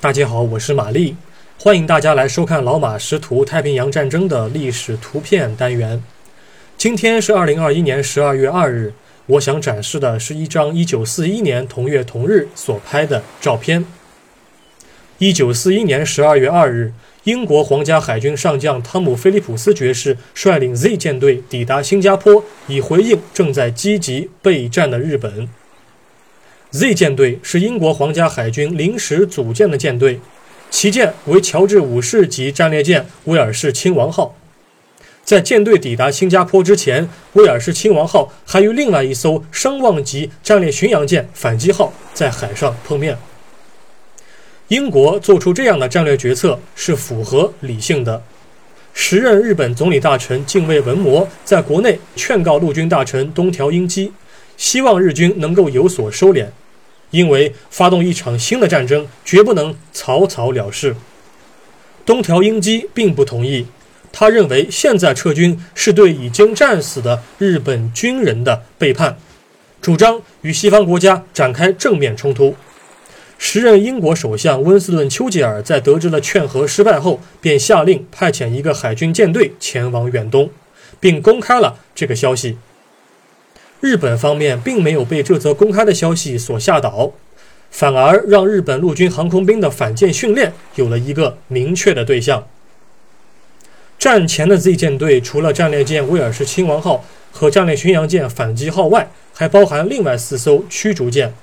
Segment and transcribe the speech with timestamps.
[0.00, 1.16] 大家好，我是玛丽，
[1.58, 6.02] 欢迎大家来收看老马识图太平洋战争的历史图片单元。
[6.76, 8.94] 今天是二零二一年十二月二日，
[9.26, 13.84] 我想展示的是一张一九四一年同月同日所拍的照片。
[15.18, 16.92] 一九四一年十二月二日，
[17.24, 25.48] 英国皇家海军上将汤姆·菲利普斯爵士率领 Z 舰队抵达新加坡，以回应正在积极备战的日本。
[26.72, 30.18] Z 舰队是英国皇家海军临时组建的舰队，
[30.70, 34.34] 旗舰为乔治五世级战列舰威尔士亲王号。
[35.22, 43.18] 在舰队抵达新加坡之前，威尔士亲王号还与另外一艘声望级战列巡洋舰反击号在海上碰面。
[44.68, 48.22] 英国做出这样的战略决策是符合理性的。
[48.94, 54.10] 时任日本总理大臣近卫文磨在国内劝告陆军大臣东条英机，
[54.56, 56.46] 希望日军能够有所收敛。
[57.12, 60.96] 因为发动一场新的战争绝不能草草了事，
[62.04, 63.66] 东条英机并不同意。
[64.10, 69.16] 他认为现在撤军是对已经战死的日本军人的背叛，
[69.80, 72.56] 主张与西方国家展开正面冲突。
[73.38, 80.50] 时任英国首相温斯顿·丘吉尔在得知了劝和失败后，便下令派遣一个海军舰队前往远东，
[81.00, 82.58] 并公开了这个消息。
[83.82, 87.14] 日本方面并没有被这则公开的消息所吓倒，
[87.68, 92.46] 反而让日本陆军航空兵的反舰训练有了一个明确的对象。
[93.98, 101.34] 战前的 Z 舰队除了战列舰威尔士亲王号和战列巡洋舰反击号外，还包含另外四艘驱逐舰。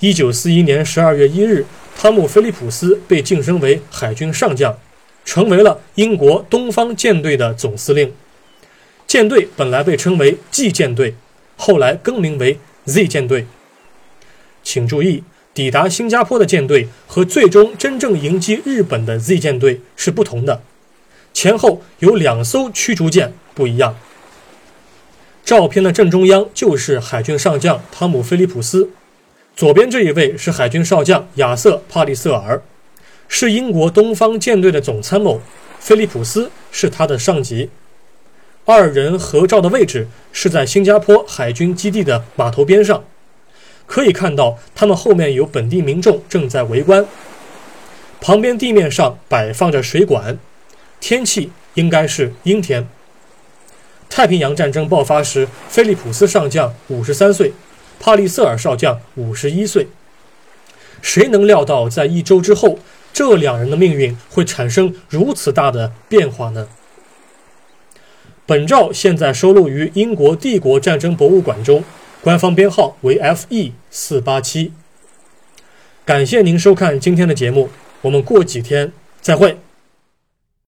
[0.00, 1.64] 一九四一年十二月一日，
[1.96, 4.76] 汤姆·菲利普斯被晋升为海军上将，
[5.24, 8.12] 成为了英国东方舰队的总司令。
[9.06, 11.14] 舰队本来被称为 G 舰队。
[11.56, 13.46] 后来更名为 Z 舰队。
[14.62, 15.22] 请注意，
[15.52, 20.62] 抵达新加坡的舰队和最终真正迎击日本的 Z 舰队是不同的，
[21.32, 23.96] 前后有两艘驱逐舰不一样。
[25.44, 28.88] 照片的正中央就是海军上将汤姆·菲利普斯，
[29.54, 32.62] 左边这一位是海军少将亚瑟·帕利瑟尔，
[33.28, 35.42] 是英国东方舰队的总参谋，
[35.78, 37.68] 菲利普斯是他的上级。
[38.66, 43.04] 二人合照的位置是在新加坡海军基地的码头边上，
[43.86, 47.04] 可以看到他们后面有本地民众正在围观。
[48.22, 50.38] 旁边地面上摆放着水管，
[50.98, 52.88] 天气应该是阴天。
[54.08, 57.52] 太平洋战争爆发时，菲利普斯上将五十三岁，
[58.00, 59.88] 帕利瑟尔少将五十一岁。
[61.02, 62.78] 谁能料到，在一周之后，
[63.12, 66.68] 这两人的命运会产生如此大的变化呢？
[68.46, 71.82] 本照现在收录于英国帝国战争博物馆中，
[72.20, 74.72] 官方编号为 FE 四八七。
[76.04, 77.70] 感谢您收看今天的节目，
[78.02, 79.56] 我们过几天再会。